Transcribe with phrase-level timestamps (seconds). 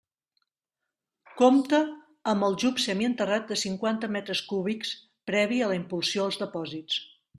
[1.41, 1.81] Compta
[2.33, 4.95] amb aljub semienterrat de cinquanta metres cúbics,
[5.33, 6.99] previ a la impulsió als depòsits.